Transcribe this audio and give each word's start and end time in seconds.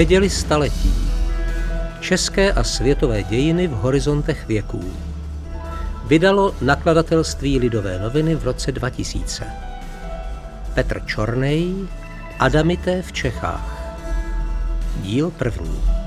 Předěli 0.00 0.30
staletí. 0.30 0.94
České 2.00 2.52
a 2.52 2.64
světové 2.64 3.22
dějiny 3.22 3.66
v 3.66 3.70
horizontech 3.70 4.48
věků. 4.48 4.92
Vydalo 6.06 6.54
nakladatelství 6.62 7.58
Lidové 7.58 7.98
noviny 7.98 8.34
v 8.34 8.44
roce 8.44 8.72
2000. 8.72 9.46
Petr 10.74 11.02
Čornej, 11.06 11.74
Adamité 12.38 13.02
v 13.02 13.12
Čechách. 13.12 13.96
Díl 14.96 15.30
první. 15.30 15.99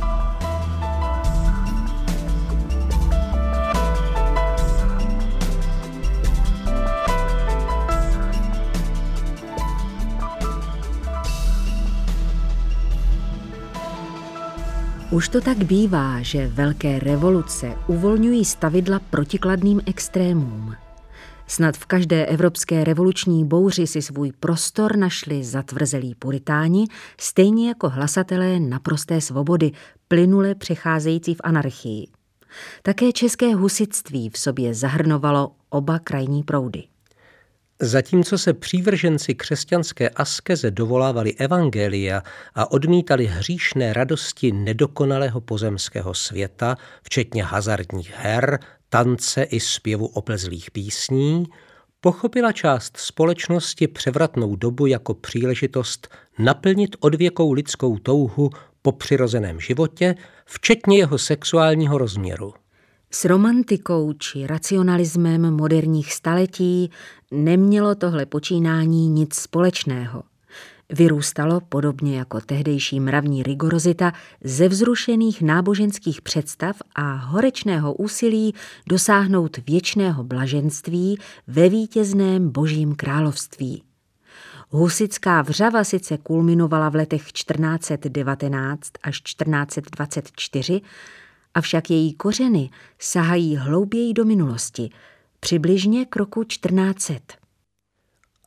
Už 15.13 15.29
to 15.29 15.41
tak 15.41 15.57
bývá, 15.57 16.21
že 16.21 16.47
velké 16.47 16.99
revoluce 16.99 17.75
uvolňují 17.87 18.45
stavidla 18.45 18.99
protikladným 18.99 19.81
extrémům. 19.85 20.75
Snad 21.47 21.77
v 21.77 21.85
každé 21.85 22.25
evropské 22.25 22.83
revoluční 22.83 23.45
bouři 23.45 23.87
si 23.87 24.01
svůj 24.01 24.31
prostor 24.39 24.97
našli 24.97 25.43
zatvrzelí 25.43 26.15
puritáni, 26.15 26.87
stejně 27.19 27.67
jako 27.67 27.89
hlasatelé 27.89 28.59
naprosté 28.59 29.21
svobody, 29.21 29.71
plynule 30.07 30.55
přecházející 30.55 31.33
v 31.35 31.41
anarchii. 31.43 32.07
Také 32.83 33.11
české 33.11 33.55
husitství 33.55 34.29
v 34.29 34.37
sobě 34.37 34.73
zahrnovalo 34.73 35.51
oba 35.69 35.99
krajní 35.99 36.43
proudy. 36.43 36.83
Zatímco 37.81 38.37
se 38.37 38.53
přívrženci 38.53 39.35
křesťanské 39.35 40.09
askeze 40.09 40.71
dovolávali 40.71 41.33
evangelia 41.33 42.23
a 42.55 42.71
odmítali 42.71 43.25
hříšné 43.25 43.93
radosti 43.93 44.51
nedokonalého 44.51 45.41
pozemského 45.41 46.13
světa, 46.13 46.77
včetně 47.03 47.43
hazardních 47.43 48.13
her, 48.15 48.59
tance 48.89 49.43
i 49.43 49.59
zpěvu 49.59 50.07
oplezlých 50.07 50.71
písní, 50.71 51.45
pochopila 52.01 52.51
část 52.51 52.97
společnosti 52.97 53.87
převratnou 53.87 54.55
dobu 54.55 54.85
jako 54.85 55.13
příležitost 55.13 56.07
naplnit 56.39 56.95
odvěkou 56.99 57.51
lidskou 57.51 57.97
touhu 57.97 58.49
po 58.81 58.91
přirozeném 58.91 59.59
životě, 59.59 60.15
včetně 60.45 60.97
jeho 60.97 61.17
sexuálního 61.17 61.97
rozměru. 61.97 62.53
S 63.15 63.25
romantikou 63.25 64.13
či 64.13 64.47
racionalismem 64.47 65.53
moderních 65.53 66.13
staletí 66.13 66.91
nemělo 67.31 67.95
tohle 67.95 68.25
počínání 68.25 69.09
nic 69.09 69.35
společného. 69.35 70.23
Vyrůstalo, 70.89 71.61
podobně 71.61 72.17
jako 72.17 72.41
tehdejší 72.41 72.99
mravní 72.99 73.43
rigorozita, 73.43 74.13
ze 74.43 74.67
vzrušených 74.67 75.41
náboženských 75.41 76.21
představ 76.21 76.75
a 76.95 77.13
horečného 77.13 77.93
úsilí 77.93 78.53
dosáhnout 78.87 79.57
věčného 79.67 80.23
blaženství 80.23 81.17
ve 81.47 81.69
vítězném 81.69 82.49
božím 82.49 82.95
království. 82.95 83.83
Husická 84.69 85.41
vřava 85.41 85.83
sice 85.83 86.17
kulminovala 86.17 86.89
v 86.89 86.95
letech 86.95 87.31
1419 87.31 88.91
až 89.03 89.21
1424, 89.21 90.81
avšak 91.53 91.89
její 91.89 92.13
kořeny 92.13 92.69
sahají 92.99 93.55
hlouběji 93.55 94.13
do 94.13 94.25
minulosti, 94.25 94.89
přibližně 95.39 96.05
k 96.05 96.15
roku 96.15 96.43
1400. 96.43 97.43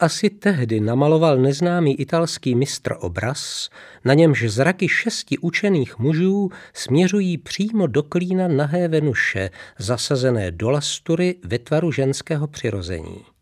Asi 0.01 0.31
tehdy 0.31 0.81
namaloval 0.81 1.39
neznámý 1.39 2.01
italský 2.01 2.55
mistr 2.55 2.97
obraz, 3.01 3.71
na 4.05 4.15
němž 4.15 4.45
zraky 4.49 4.89
šesti 4.89 5.39
učených 5.39 5.99
mužů 5.99 6.51
směřují 6.75 7.39
přímo 7.39 7.87
do 7.87 8.03
klína 8.03 8.49
nahé 8.49 8.89
Venuše, 8.89 9.51
zasazené 9.79 10.51
do 10.51 10.71
lastury 10.71 11.35
ve 11.45 11.59
tvaru 11.59 11.93
ženského 11.93 12.47
přirození. 12.47 13.36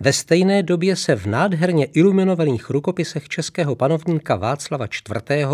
Ve 0.00 0.12
stejné 0.12 0.62
době 0.62 0.96
se 0.96 1.16
v 1.16 1.26
nádherně 1.26 1.84
iluminovaných 1.84 2.70
rukopisech 2.70 3.28
českého 3.28 3.76
panovníka 3.76 4.36
Václava 4.36 4.86
IV. 4.86 5.46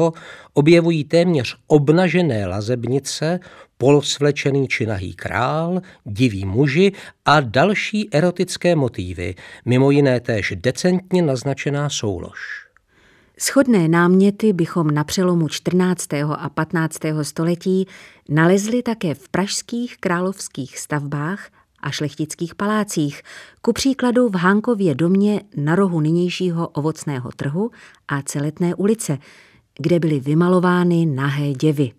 objevují 0.54 1.04
téměř 1.04 1.56
obnažené 1.66 2.46
lazebnice, 2.46 3.40
polosvlečený 3.78 4.68
či 4.68 4.86
nahý 4.86 5.14
král, 5.14 5.80
diví 6.04 6.44
muži 6.44 6.92
a 7.24 7.40
další 7.40 8.14
erotické 8.14 8.76
motívy, 8.76 9.34
mimo 9.64 9.90
jiné 9.90 10.20
též 10.20 10.54
decentně 10.56 11.22
naznačená 11.22 11.88
soulož. 11.88 12.66
Schodné 13.38 13.88
náměty 13.88 14.52
bychom 14.52 14.90
na 14.90 15.04
přelomu 15.04 15.48
14. 15.48 16.12
a 16.36 16.48
15. 16.48 16.98
století 17.22 17.86
nalezli 18.28 18.82
také 18.82 19.14
v 19.14 19.28
pražských 19.28 19.96
královských 19.96 20.78
stavbách 20.78 21.48
a 21.80 21.90
šlechtických 21.90 22.54
palácích, 22.54 23.22
ku 23.62 23.72
příkladu 23.72 24.28
v 24.28 24.34
Hánkově 24.34 24.94
domě 24.94 25.42
na 25.56 25.74
rohu 25.74 26.00
nynějšího 26.00 26.68
ovocného 26.68 27.30
trhu 27.36 27.70
a 28.08 28.22
celetné 28.22 28.74
ulice, 28.74 29.18
kde 29.78 30.00
byly 30.00 30.20
vymalovány 30.20 31.06
nahé 31.06 31.52
děvy. 31.52 31.92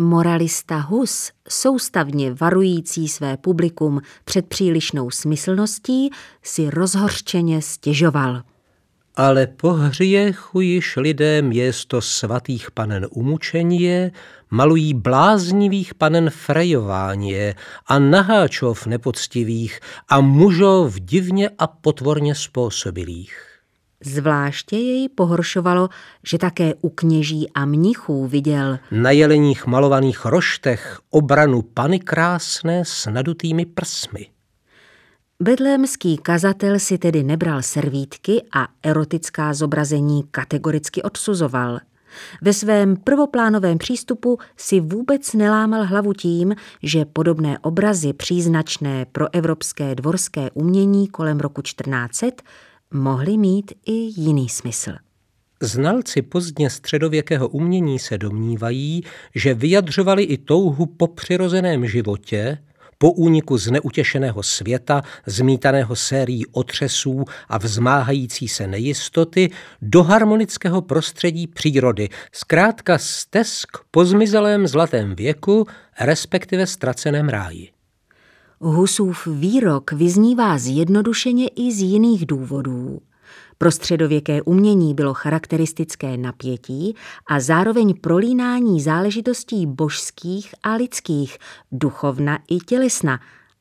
Moralista 0.00 0.78
Hus, 0.78 1.32
soustavně 1.48 2.34
varující 2.34 3.08
své 3.08 3.36
publikum 3.36 4.00
před 4.24 4.46
přílišnou 4.46 5.10
smyslností, 5.10 6.10
si 6.42 6.70
rozhorčeně 6.70 7.62
stěžoval. 7.62 8.42
Ale 9.20 9.46
po 9.46 9.72
hříchu 9.72 10.60
již 10.60 10.96
lidé 10.96 11.42
město 11.42 12.00
svatých 12.00 12.70
panen 12.70 13.06
umučenie, 13.10 14.12
malují 14.50 14.94
bláznivých 14.94 15.94
panen 15.94 16.30
frejovánie 16.30 17.54
a 17.86 17.98
naháčov 17.98 18.86
nepoctivých 18.86 19.80
a 20.08 20.20
mužov 20.20 20.94
divně 21.00 21.50
a 21.58 21.66
potvorně 21.66 22.34
způsobilých. 22.34 23.46
Zvláště 24.04 24.76
jej 24.76 25.08
pohoršovalo, 25.08 25.88
že 26.24 26.38
také 26.38 26.74
u 26.80 26.88
kněží 26.88 27.50
a 27.54 27.64
mnichů 27.64 28.26
viděl 28.26 28.78
na 28.90 29.10
jeleních 29.10 29.66
malovaných 29.66 30.24
roštech 30.24 31.00
obranu 31.10 31.62
pany 31.62 31.98
krásné 31.98 32.84
s 32.84 33.10
nadutými 33.10 33.66
prsmi. 33.66 34.26
Bedlémský 35.42 36.18
kazatel 36.18 36.78
si 36.78 36.98
tedy 36.98 37.22
nebral 37.22 37.62
servítky 37.62 38.42
a 38.52 38.68
erotická 38.82 39.54
zobrazení 39.54 40.24
kategoricky 40.30 41.02
odsuzoval. 41.02 41.80
Ve 42.42 42.52
svém 42.52 42.96
prvoplánovém 42.96 43.78
přístupu 43.78 44.38
si 44.56 44.80
vůbec 44.80 45.32
nelámal 45.34 45.84
hlavu 45.84 46.12
tím, 46.12 46.54
že 46.82 47.04
podobné 47.04 47.58
obrazy 47.58 48.12
příznačné 48.12 49.06
pro 49.12 49.34
evropské 49.34 49.94
dvorské 49.94 50.50
umění 50.54 51.08
kolem 51.08 51.40
roku 51.40 51.62
1400 51.62 52.42
mohly 52.90 53.36
mít 53.36 53.72
i 53.86 53.92
jiný 53.92 54.48
smysl. 54.48 54.92
Znalci 55.62 56.22
pozdně 56.22 56.70
středověkého 56.70 57.48
umění 57.48 57.98
se 57.98 58.18
domnívají, 58.18 59.02
že 59.34 59.54
vyjadřovali 59.54 60.22
i 60.22 60.38
touhu 60.38 60.86
po 60.86 61.06
přirozeném 61.06 61.86
životě, 61.86 62.58
po 63.02 63.12
úniku 63.12 63.58
z 63.58 63.70
neutěšeného 63.70 64.42
světa, 64.42 65.02
zmítaného 65.26 65.96
sérií 65.96 66.46
otřesů 66.46 67.24
a 67.48 67.58
vzmáhající 67.58 68.48
se 68.48 68.66
nejistoty 68.66 69.50
do 69.82 70.02
harmonického 70.02 70.82
prostředí 70.82 71.46
přírody, 71.46 72.08
zkrátka 72.32 72.98
stesk 72.98 73.68
po 73.90 74.04
zmizelém 74.04 74.66
zlatém 74.66 75.14
věku, 75.14 75.66
respektive 76.00 76.66
ztraceném 76.66 77.28
ráji. 77.28 77.68
Husův 78.60 79.26
výrok 79.26 79.92
vyznívá 79.92 80.58
zjednodušeně 80.58 81.48
i 81.48 81.72
z 81.72 81.80
jiných 81.82 82.26
důvodů. 82.26 83.00
Pro 83.62 83.70
středověké 83.70 84.42
umění 84.42 84.94
bylo 84.94 85.14
charakteristické 85.14 86.16
napětí 86.16 86.94
a 87.26 87.40
zároveň 87.40 87.94
prolínání 88.00 88.80
záležitostí 88.80 89.66
božských 89.66 90.54
a 90.62 90.74
lidských, 90.74 91.38
duchovna 91.72 92.38
i 92.50 92.58
tělesna, 92.58 93.20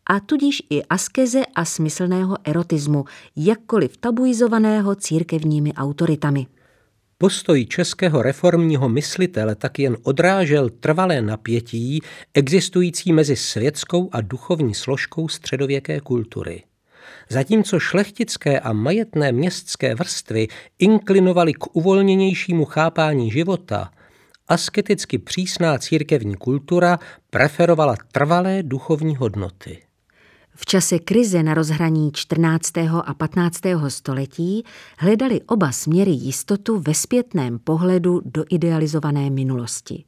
a 0.10 0.19
tudíž 0.19 0.63
i 0.69 0.84
askeze 0.84 1.42
a 1.56 1.66
smyslného 1.66 2.38
erotismu, 2.44 3.06
jakkoliv 3.36 3.98
tabuizovaného 3.98 4.96
církevními 4.96 5.74
autoritami. 5.74 6.48
Postoj 7.18 7.66
českého 7.66 8.22
reformního 8.22 8.90
myslitele 8.90 9.56
tak 9.56 9.80
jen 9.80 9.98
odrážel 10.04 10.69
trvalé 10.69 11.22
napětí 11.22 12.01
existující 12.34 13.13
mezi 13.13 13.36
světskou 13.36 14.10
a 14.12 14.22
duchovní 14.22 14.74
složkou 14.74 15.28
středověké 15.28 16.00
kultury. 16.00 16.63
Zatímco 17.29 17.79
šlechtické 17.79 18.59
a 18.59 18.73
majetné 18.73 19.31
městské 19.31 19.95
vrstvy 19.95 20.47
inklinovaly 20.79 21.53
k 21.53 21.75
uvolněnějšímu 21.75 22.65
chápání 22.65 23.31
života, 23.31 23.91
asketicky 24.47 25.17
přísná 25.17 25.77
církevní 25.77 26.35
kultura 26.35 27.00
preferovala 27.29 27.95
trvalé 28.11 28.63
duchovní 28.63 29.15
hodnoty. 29.15 29.83
V 30.56 30.65
čase 30.65 31.00
krize 31.00 31.44
na 31.44 31.53
rozhraní 31.53 32.11
14. 32.13 32.77
a 33.06 33.13
15. 33.13 33.62
století 33.88 34.63
hledali 34.97 35.41
oba 35.41 35.71
směry 35.71 36.12
jistotu 36.12 36.79
ve 36.79 36.94
zpětném 36.94 37.59
pohledu 37.59 38.21
do 38.25 38.45
idealizované 38.50 39.29
minulosti. 39.29 40.03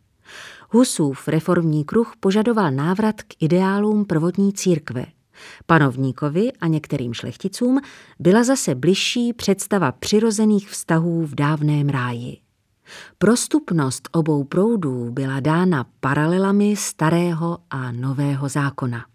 Husův 0.69 1.27
reformní 1.27 1.86
kruh 1.86 2.13
požadoval 2.19 2.71
návrat 2.71 3.21
k 3.21 3.33
ideálům 3.39 4.06
prvotní 4.06 4.54
církve. 4.54 5.06
Panovníkovi 5.66 6.52
a 6.62 6.68
některým 6.68 7.14
šlechticům 7.14 7.80
byla 8.20 8.44
zase 8.44 8.76
bližší 8.76 9.34
představa 9.34 9.92
přirozených 9.92 10.70
vztahů 10.70 11.26
v 11.26 11.36
dávném 11.36 11.90
ráji. 11.90 12.38
Prostupnost 13.18 14.10
obou 14.12 14.44
proudů 14.44 15.12
byla 15.12 15.40
dána 15.40 15.86
paralelami 16.00 16.76
starého 16.76 17.58
a 17.70 17.92
nového 17.92 18.50
zákona. 18.50 19.06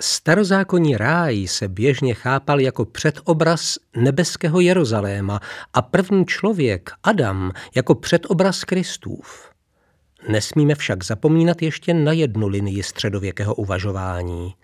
Starozákonní 0.00 0.96
ráj 0.96 1.46
se 1.46 1.68
běžně 1.68 2.14
chápal 2.14 2.60
jako 2.60 2.84
předobraz 2.84 3.74
nebeského 3.96 4.60
Jeruzaléma 4.60 5.40
a 5.74 5.82
první 5.82 6.26
člověk, 6.26 6.90
Adam, 7.02 7.52
jako 7.74 7.94
předobraz 7.94 8.64
Kristův. 8.64 9.47
Nesmíme 10.28 10.74
však 10.74 11.04
zapomínat 11.04 11.62
ještě 11.62 11.94
na 11.94 12.12
jednu 12.12 12.48
linii 12.48 12.82
středověkého 12.82 13.54
uvažování. 13.54 14.54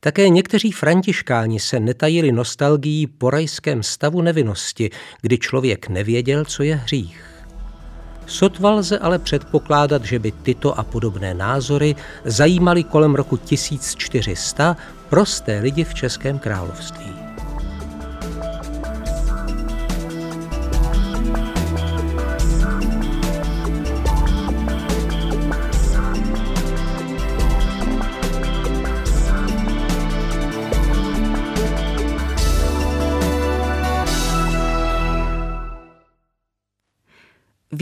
Také 0.00 0.28
někteří 0.28 0.72
františkáni 0.72 1.60
se 1.60 1.80
netajili 1.80 2.32
nostalgií 2.32 3.06
po 3.06 3.30
rajském 3.30 3.82
stavu 3.82 4.22
nevinnosti, 4.22 4.90
kdy 5.20 5.38
člověk 5.38 5.88
nevěděl, 5.88 6.44
co 6.44 6.62
je 6.62 6.74
hřích. 6.76 7.24
Sotva 8.26 8.70
lze 8.70 8.98
ale 8.98 9.18
předpokládat, 9.18 10.04
že 10.04 10.18
by 10.18 10.32
tyto 10.32 10.78
a 10.78 10.82
podobné 10.82 11.34
názory 11.34 11.94
zajímaly 12.24 12.84
kolem 12.84 13.14
roku 13.14 13.36
1400 13.36 14.76
prosté 15.08 15.60
lidi 15.60 15.84
v 15.84 15.94
Českém 15.94 16.38
království. 16.38 17.17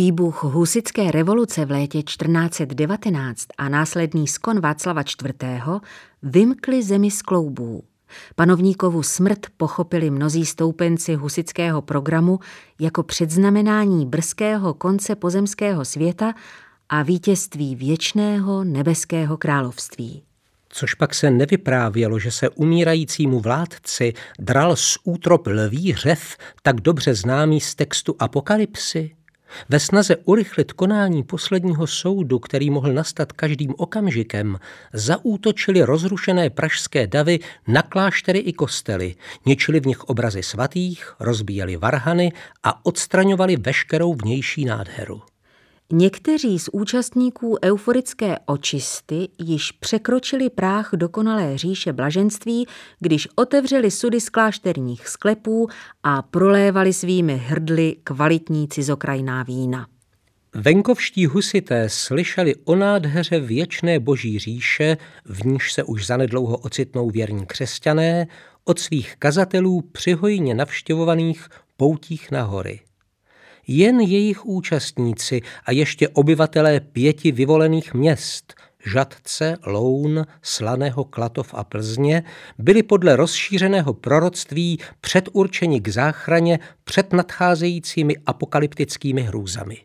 Výbuch 0.06 0.44
husické 0.44 1.10
revoluce 1.10 1.64
v 1.64 1.70
létě 1.70 2.02
1419 2.02 3.46
a 3.58 3.68
následný 3.68 4.28
skon 4.28 4.60
Václava 4.60 5.02
IV. 5.02 5.34
vymkli 6.22 6.82
zemi 6.82 7.10
z 7.10 7.22
kloubů. 7.22 7.84
Panovníkovu 8.34 9.02
smrt 9.02 9.46
pochopili 9.56 10.10
mnozí 10.10 10.46
stoupenci 10.46 11.14
husického 11.14 11.82
programu 11.82 12.38
jako 12.80 13.02
předznamenání 13.02 14.06
brzkého 14.06 14.74
konce 14.74 15.16
pozemského 15.16 15.84
světa 15.84 16.34
a 16.88 17.02
vítězství 17.02 17.76
věčného 17.76 18.64
nebeského 18.64 19.36
království. 19.36 20.22
Což 20.68 20.94
pak 20.94 21.14
se 21.14 21.30
nevyprávělo, 21.30 22.18
že 22.18 22.30
se 22.30 22.48
umírajícímu 22.48 23.40
vládci 23.40 24.12
dral 24.38 24.76
z 24.76 24.98
útrop 25.04 25.46
lví 25.46 25.94
řev, 25.94 26.36
tak 26.62 26.80
dobře 26.80 27.14
známý 27.14 27.60
z 27.60 27.74
textu 27.74 28.16
Apokalypsy? 28.18 29.16
Ve 29.68 29.80
snaze 29.80 30.16
urychlit 30.16 30.72
konání 30.72 31.22
posledního 31.22 31.86
soudu, 31.86 32.38
který 32.38 32.70
mohl 32.70 32.92
nastat 32.92 33.32
každým 33.32 33.74
okamžikem, 33.78 34.58
zaútočili 34.92 35.82
rozrušené 35.82 36.50
pražské 36.50 37.06
davy 37.06 37.38
na 37.68 37.82
kláštery 37.82 38.38
i 38.38 38.52
kostely, 38.52 39.14
ničili 39.46 39.80
v 39.80 39.86
nich 39.86 40.04
obrazy 40.04 40.42
svatých, 40.42 41.14
rozbíjeli 41.20 41.76
varhany 41.76 42.32
a 42.62 42.86
odstraňovali 42.86 43.56
veškerou 43.56 44.14
vnější 44.14 44.64
nádheru. 44.64 45.22
Někteří 45.92 46.58
z 46.58 46.68
účastníků 46.72 47.56
euforické 47.64 48.36
očisty 48.46 49.28
již 49.38 49.72
překročili 49.72 50.50
práh 50.50 50.90
dokonalé 50.96 51.58
říše 51.58 51.92
blaženství, 51.92 52.66
když 53.00 53.28
otevřeli 53.34 53.90
sudy 53.90 54.20
z 54.20 54.28
klášterních 54.28 55.08
sklepů 55.08 55.68
a 56.02 56.22
prolévali 56.22 56.92
svými 56.92 57.36
hrdly 57.36 57.96
kvalitní 58.04 58.68
cizokrajná 58.68 59.42
vína. 59.42 59.86
Venkovští 60.54 61.26
husité 61.26 61.88
slyšeli 61.88 62.54
o 62.64 62.76
nádheře 62.76 63.40
věčné 63.40 64.00
boží 64.00 64.38
říše, 64.38 64.96
v 65.24 65.46
níž 65.46 65.72
se 65.72 65.84
už 65.84 66.06
zanedlouho 66.06 66.56
ocitnou 66.56 67.10
věrní 67.10 67.46
křesťané, 67.46 68.26
od 68.64 68.78
svých 68.78 69.16
kazatelů 69.18 69.82
přihojně 69.92 70.54
navštěvovaných 70.54 71.48
poutích 71.76 72.30
na 72.30 72.42
hory 72.42 72.80
jen 73.66 74.00
jejich 74.00 74.46
účastníci 74.46 75.40
a 75.64 75.72
ještě 75.72 76.08
obyvatelé 76.08 76.80
pěti 76.80 77.32
vyvolených 77.32 77.94
měst, 77.94 78.54
Žadce, 78.86 79.56
Loun, 79.66 80.26
Slaného, 80.42 81.04
Klatov 81.04 81.54
a 81.54 81.64
Plzně, 81.64 82.22
byli 82.58 82.82
podle 82.82 83.16
rozšířeného 83.16 83.94
proroctví 83.94 84.78
předurčeni 85.00 85.80
k 85.80 85.88
záchraně 85.88 86.58
před 86.84 87.12
nadcházejícími 87.12 88.16
apokalyptickými 88.26 89.22
hrůzami. 89.22 89.78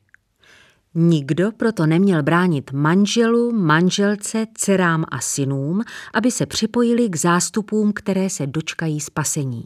Nikdo 0.96 1.52
proto 1.52 1.86
neměl 1.86 2.24
bránit 2.24 2.72
manželu, 2.72 3.52
manželce, 3.52 4.46
dcerám 4.54 5.06
a 5.12 5.22
synům, 5.22 5.82
aby 6.14 6.32
se 6.32 6.46
připojili 6.46 7.10
k 7.10 7.16
zástupům, 7.16 7.94
které 7.94 8.30
se 8.30 8.48
dočkají 8.48 9.00
spasení. 9.00 9.64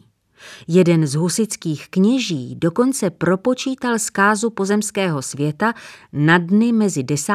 Jeden 0.68 1.06
z 1.06 1.14
husických 1.14 1.88
kněží 1.88 2.54
dokonce 2.54 3.10
propočítal 3.10 3.98
zkázu 3.98 4.50
pozemského 4.50 5.22
světa 5.22 5.74
na 6.12 6.38
dny 6.38 6.72
mezi 6.72 7.02
10. 7.02 7.32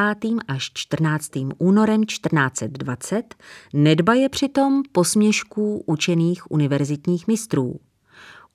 až 0.48 0.70
14. 0.74 1.30
únorem 1.58 2.04
1420, 2.04 3.34
nedbaje 3.72 4.28
přitom 4.28 4.82
posměšků 4.92 5.84
učených 5.86 6.50
univerzitních 6.50 7.28
mistrů. 7.28 7.80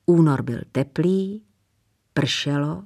Únor 0.06 0.42
byl 0.42 0.60
teplý, 0.72 1.44
pršelo, 2.14 2.84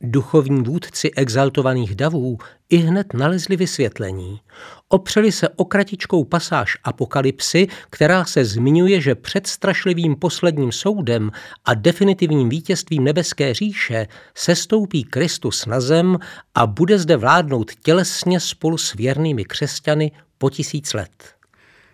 Duchovní 0.00 0.62
vůdci 0.62 1.10
exaltovaných 1.10 1.94
davů 1.94 2.38
i 2.70 2.76
hned 2.76 3.14
nalezli 3.14 3.56
vysvětlení. 3.56 4.40
Opřeli 4.88 5.32
se 5.32 5.48
o 5.48 5.64
kratičkou 5.64 6.24
pasáž 6.24 6.78
apokalypsy, 6.84 7.66
která 7.90 8.24
se 8.24 8.44
zmiňuje, 8.44 9.00
že 9.00 9.14
před 9.14 9.46
strašlivým 9.46 10.16
posledním 10.16 10.72
soudem 10.72 11.30
a 11.64 11.74
definitivním 11.74 12.48
vítězstvím 12.48 13.04
nebeské 13.04 13.54
říše 13.54 14.06
sestoupí 14.34 15.04
Kristus 15.04 15.66
na 15.66 15.80
zem 15.80 16.18
a 16.54 16.66
bude 16.66 16.98
zde 16.98 17.16
vládnout 17.16 17.70
tělesně 17.74 18.40
spolu 18.40 18.78
s 18.78 18.94
věrnými 18.94 19.44
křesťany 19.44 20.12
po 20.38 20.50
tisíc 20.50 20.94
let. 20.94 21.34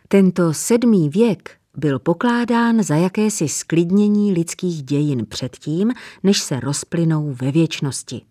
Tento 0.09 0.55
sedmý 0.55 1.09
věk 1.09 1.62
byl 1.77 1.99
pokládán 1.99 2.83
za 2.83 2.97
jakési 2.97 3.49
sklidnění 3.49 4.33
lidských 4.33 4.83
dějin 4.83 5.27
předtím, 5.27 5.93
než 6.23 6.41
se 6.41 6.61
rozplynou 6.61 7.37
ve 7.43 7.51
věčnosti. 7.51 8.23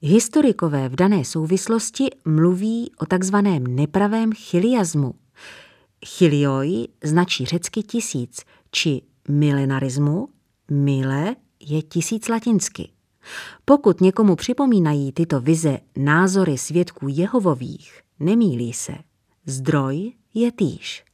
Historikové 0.00 0.88
v 0.88 0.96
dané 0.96 1.24
souvislosti 1.24 2.10
mluví 2.24 2.92
o 2.98 3.06
takzvaném 3.06 3.66
nepravém 3.66 4.32
chiliazmu. 4.32 5.14
Chilioi 6.06 6.88
značí 7.04 7.46
řecky 7.46 7.82
tisíc, 7.82 8.42
či 8.70 9.02
milenarismu, 9.28 10.28
mile 10.70 11.36
je 11.60 11.82
tisíc 11.82 12.28
latinsky. 12.28 12.88
Pokud 13.64 14.00
někomu 14.00 14.36
připomínají 14.36 15.12
tyto 15.12 15.40
vize 15.40 15.78
názory 15.96 16.58
svědků 16.58 17.08
Jehovových, 17.08 18.00
nemýlí 18.20 18.72
se. 18.72 18.94
Zdroj 19.46 20.12
je 20.34 20.52
týž. 20.52 21.04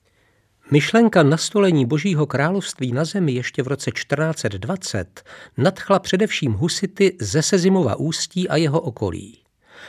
Myšlenka 0.72 1.22
nastolení 1.22 1.86
Božího 1.86 2.26
království 2.26 2.92
na 2.92 3.04
zemi 3.04 3.32
ještě 3.32 3.62
v 3.62 3.66
roce 3.66 3.90
1420 3.90 5.22
nadchla 5.56 5.98
především 5.98 6.52
husity 6.52 7.16
ze 7.20 7.42
Sezimova 7.42 7.96
ústí 7.96 8.48
a 8.48 8.56
jeho 8.56 8.80
okolí. 8.80 9.38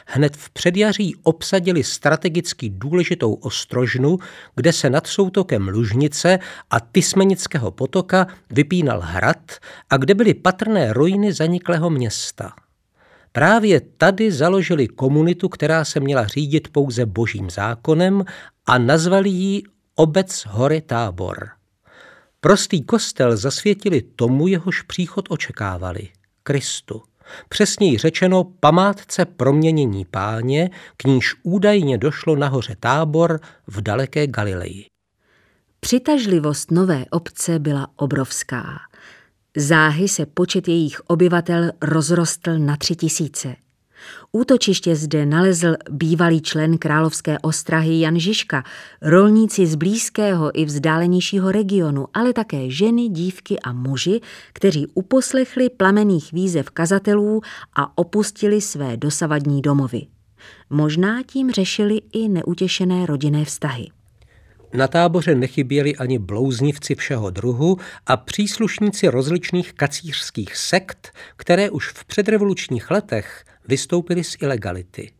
Hned 0.05 0.38
v 0.38 0.50
předjaří 0.50 1.15
obsadili 1.23 1.83
strategicky 1.83 2.69
důležitou 2.69 3.33
ostrožnu, 3.33 4.17
kde 4.55 4.73
se 4.73 4.89
nad 4.89 5.07
soutokem 5.07 5.67
Lužnice 5.67 6.39
a 6.69 6.79
Tismenického 6.79 7.71
potoka 7.71 8.27
vypínal 8.50 9.01
hrad 9.03 9.51
a 9.89 9.97
kde 9.97 10.13
byly 10.15 10.33
patrné 10.33 10.93
ruiny 10.93 11.33
zaniklého 11.33 11.89
města. 11.89 12.53
Právě 13.31 13.81
tady 13.81 14.31
založili 14.31 14.88
komunitu, 14.88 15.50
která 15.50 15.85
se 15.85 16.00
měla 16.00 16.27
řídit 16.27 16.67
pouze 16.67 17.05
božím 17.05 17.50
zákonem 17.50 18.25
a 18.65 18.77
nazvali 18.77 19.29
ji 19.29 19.63
obec 20.01 20.46
hory 20.50 20.81
Tábor. 20.81 21.50
Prostý 22.39 22.84
kostel 22.84 23.38
zasvětili 23.38 24.01
tomu, 24.01 24.48
jehož 24.48 24.81
příchod 24.81 25.25
očekávali, 25.29 26.10
Kristu. 26.43 27.01
Přesněji 27.50 27.98
řečeno 27.98 28.43
památce 28.43 29.25
proměnění 29.25 30.05
páně, 30.05 30.70
k 30.98 31.03
níž 31.03 31.36
údajně 31.43 31.98
došlo 31.98 32.36
nahoře 32.36 32.75
Tábor 32.79 33.39
v 33.67 33.81
daleké 33.81 34.27
Galileji. 34.27 34.86
Přitažlivost 35.79 36.72
nové 36.72 37.05
obce 37.10 37.60
byla 37.60 37.88
obrovská. 37.96 38.79
Záhy 39.58 40.08
se 40.08 40.25
počet 40.25 40.67
jejich 40.67 41.01
obyvatel 41.08 41.72
rozrostl 41.81 42.60
na 42.60 42.77
tři 42.77 42.96
tisíce. 42.96 43.55
Útočiště 44.31 44.96
zde 44.96 45.25
nalezl 45.25 45.75
bývalý 45.89 46.41
člen 46.41 46.77
královské 46.77 47.39
ostrahy 47.39 48.00
Jan 48.00 48.20
Žižka, 48.20 48.63
rolníci 49.01 49.67
z 49.67 49.75
blízkého 49.75 50.60
i 50.60 50.65
vzdálenějšího 50.65 51.51
regionu, 51.51 52.08
ale 52.13 52.34
také 52.34 52.70
ženy, 52.70 53.10
dívky 53.10 53.60
a 53.60 53.74
muži, 53.74 54.22
kteří 54.53 54.88
uposlechli 54.93 55.70
plamených 55.70 56.31
výzev 56.31 56.70
kazatelů 56.70 57.41
a 57.75 57.98
opustili 57.98 58.62
své 58.62 58.98
dosavadní 58.98 59.62
domovy. 59.62 60.08
Možná 60.70 61.24
tím 61.24 61.51
řešili 61.51 62.01
i 62.13 62.27
neutěšené 62.29 63.05
rodinné 63.05 63.46
vztahy. 63.46 63.88
Na 64.74 64.88
táboře 64.88 65.36
nechyběli 65.36 65.96
ani 65.96 66.20
blouznivci 66.20 66.96
všeho 66.96 67.29
druhu 67.29 67.77
a 68.08 68.17
příslušníci 68.17 69.08
rozličných 69.08 69.74
kacířských 69.74 70.55
sekt, 70.58 71.12
které 71.36 71.70
už 71.70 71.89
v 71.89 72.05
předrevolučních 72.05 72.91
letech 72.91 73.46
vystoupili 73.67 74.23
z 74.23 74.37
ilegality. 74.41 75.11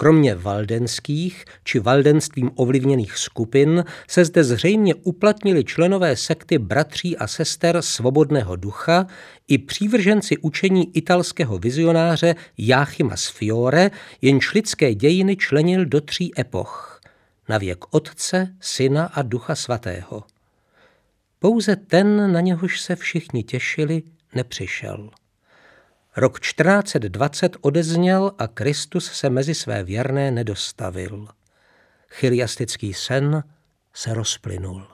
Kromě 0.00 0.34
valdenských 0.34 1.44
či 1.64 1.78
valdenstvím 1.78 2.50
ovlivněných 2.54 3.16
skupin 3.16 3.84
se 4.08 4.24
zde 4.24 4.44
zřejmě 4.44 4.94
uplatnili 4.94 5.64
členové 5.64 6.16
sekty 6.16 6.58
bratří 6.58 7.16
a 7.16 7.26
sester 7.26 7.82
svobodného 7.82 8.56
ducha 8.56 9.06
i 9.48 9.58
přívrženci 9.58 10.38
učení 10.38 10.96
italského 10.96 11.58
vizionáře 11.58 12.34
Jáchyma 12.58 13.16
z 13.16 13.28
Fiore, 13.28 13.90
jenž 14.22 14.54
lidské 14.54 14.94
dějiny 14.94 15.36
členil 15.36 15.86
do 15.86 16.00
tří 16.00 16.40
epoch. 16.40 17.00
Na 17.48 17.58
věk 17.58 17.84
Otce, 17.90 18.54
Syna 18.60 19.04
a 19.04 19.22
Ducha 19.22 19.54
Svatého. 19.54 20.24
Pouze 21.38 21.76
ten, 21.76 22.32
na 22.32 22.40
něhož 22.40 22.80
se 22.80 22.96
všichni 22.96 23.42
těšili, 23.42 24.02
nepřišel. 24.34 25.10
Rok 26.16 26.40
1420 26.40 27.56
odezněl 27.60 28.32
a 28.38 28.46
Kristus 28.46 29.12
se 29.12 29.30
mezi 29.30 29.54
své 29.54 29.84
věrné 29.84 30.30
nedostavil. 30.30 31.28
Chiliastický 32.08 32.94
sen 32.94 33.44
se 33.94 34.14
rozplynul. 34.14 34.86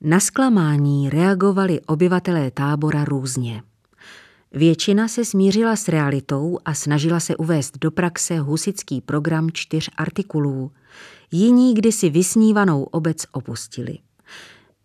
Na 0.00 0.20
zklamání 0.20 1.10
reagovali 1.10 1.80
obyvatelé 1.80 2.50
tábora 2.50 3.04
různě. 3.04 3.62
Většina 4.52 5.08
se 5.08 5.24
smířila 5.24 5.76
s 5.76 5.88
realitou 5.88 6.58
a 6.64 6.74
snažila 6.74 7.20
se 7.20 7.36
uvést 7.36 7.78
do 7.78 7.90
praxe 7.90 8.38
husický 8.38 9.00
program 9.00 9.50
čtyř 9.52 9.90
artikulů. 9.96 10.72
Jiní 11.30 11.74
kdysi 11.74 12.10
vysnívanou 12.10 12.82
obec 12.82 13.26
opustili. 13.32 13.98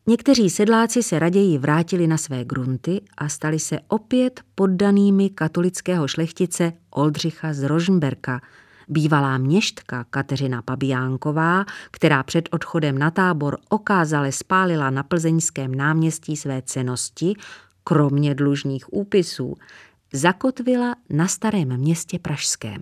Někteří 0.09 0.49
sedláci 0.49 1.03
se 1.03 1.19
raději 1.19 1.57
vrátili 1.57 2.07
na 2.07 2.17
své 2.17 2.45
grunty 2.45 3.01
a 3.17 3.29
stali 3.29 3.59
se 3.59 3.79
opět 3.87 4.41
poddanými 4.55 5.29
katolického 5.29 6.07
šlechtice 6.07 6.73
Oldřicha 6.89 7.53
z 7.53 7.63
Rožmberka, 7.63 8.41
bývalá 8.87 9.37
měštka 9.37 10.03
Kateřina 10.03 10.61
Pabijánková, 10.61 11.65
která 11.91 12.23
před 12.23 12.49
odchodem 12.51 12.97
na 12.97 13.11
tábor 13.11 13.57
okázale 13.69 14.31
spálila 14.31 14.89
na 14.89 15.03
plzeňském 15.03 15.75
náměstí 15.75 16.37
své 16.37 16.61
cenosti, 16.61 17.33
kromě 17.83 18.35
dlužných 18.35 18.93
úpisů, 18.93 19.55
zakotvila 20.13 20.95
na 21.09 21.27
starém 21.27 21.77
městě 21.77 22.19
Pražském. 22.19 22.81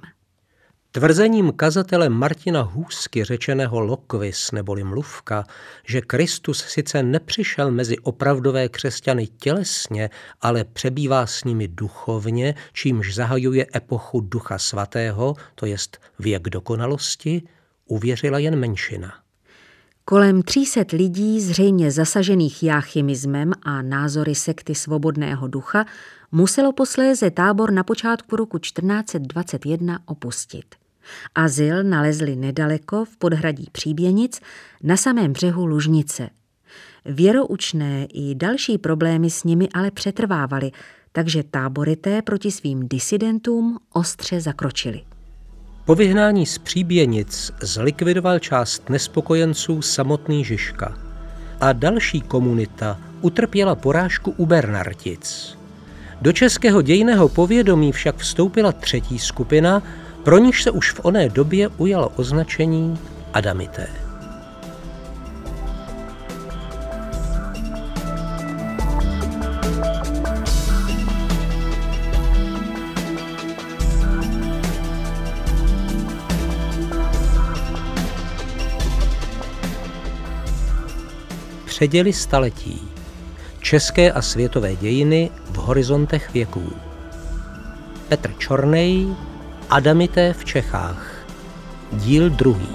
Tvrzením 0.95 1.51
kazatele 1.51 2.09
Martina 2.09 2.61
Hůzky 2.61 3.23
řečeného 3.23 3.79
lokvis 3.79 4.51
neboli 4.51 4.83
mluvka, 4.83 5.43
že 5.85 6.01
Kristus 6.01 6.65
sice 6.67 7.03
nepřišel 7.03 7.71
mezi 7.71 7.97
opravdové 7.97 8.69
křesťany 8.69 9.27
tělesně, 9.27 10.09
ale 10.41 10.63
přebývá 10.63 11.25
s 11.25 11.43
nimi 11.43 11.67
duchovně, 11.67 12.55
čímž 12.73 13.15
zahajuje 13.15 13.67
epochu 13.75 14.21
ducha 14.21 14.57
svatého, 14.57 15.35
to 15.55 15.65
jest 15.65 15.97
věk 16.19 16.43
dokonalosti, 16.49 17.41
uvěřila 17.85 18.39
jen 18.39 18.55
menšina. 18.55 19.13
Kolem 20.05 20.43
300 20.43 20.81
lidí, 20.93 21.41
zřejmě 21.41 21.91
zasažených 21.91 22.63
jáchymismem 22.63 23.51
a 23.63 23.81
názory 23.81 24.35
sekty 24.35 24.75
svobodného 24.75 25.47
ducha, 25.47 25.85
muselo 26.31 26.71
posléze 26.71 27.31
tábor 27.31 27.71
na 27.71 27.83
počátku 27.83 28.35
roku 28.35 28.57
1421 28.57 29.99
opustit. 30.05 30.65
Azyl 31.35 31.83
nalezli 31.83 32.35
nedaleko 32.35 33.05
v 33.05 33.17
podhradí 33.17 33.67
Příběnic 33.71 34.41
na 34.83 34.97
samém 34.97 35.33
břehu 35.33 35.65
Lužnice. 35.65 36.29
Věroučné 37.05 38.07
i 38.13 38.35
další 38.35 38.77
problémy 38.77 39.29
s 39.29 39.43
nimi 39.43 39.69
ale 39.73 39.91
přetrvávaly, 39.91 40.71
takže 41.11 41.43
táborité 41.43 42.21
proti 42.21 42.51
svým 42.51 42.87
disidentům 42.87 43.79
ostře 43.93 44.41
zakročili. 44.41 45.01
Po 45.85 45.95
vyhnání 45.95 46.45
z 46.45 46.57
Příběnic 46.57 47.51
zlikvidoval 47.61 48.39
část 48.39 48.89
nespokojenců 48.89 49.81
samotný 49.81 50.45
Žižka 50.45 50.97
a 51.61 51.73
další 51.73 52.21
komunita 52.21 52.99
utrpěla 53.21 53.75
porážku 53.75 54.33
u 54.37 54.45
Bernartic. 54.45 55.57
Do 56.21 56.33
českého 56.33 56.81
dějného 56.81 57.29
povědomí 57.29 57.91
však 57.91 58.17
vstoupila 58.17 58.71
třetí 58.71 59.19
skupina, 59.19 59.83
pro 60.25 60.37
níž 60.37 60.63
se 60.63 60.71
už 60.71 60.91
v 60.91 60.99
oné 61.03 61.29
době 61.29 61.67
ujalo 61.67 62.09
označení 62.09 62.99
Adamité. 63.33 63.87
Předěli 81.65 82.13
staletí. 82.13 82.81
České 83.59 84.11
a 84.11 84.21
světové 84.21 84.75
dějiny 84.75 85.29
v 85.45 85.55
horizontech 85.55 86.33
věků. 86.33 86.73
Petr 88.09 88.33
Čornej, 88.37 89.07
Adamité 89.69 90.33
v 90.33 90.45
Čechách. 90.45 91.25
Díl 91.91 92.29
druhý. 92.29 92.67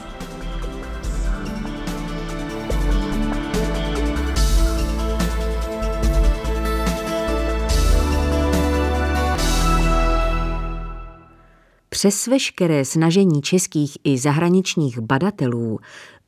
Přes 11.89 12.27
veškeré 12.27 12.85
snažení 12.85 13.43
českých 13.43 13.99
i 14.05 14.19
zahraničních 14.19 14.99
badatelů 14.99 15.79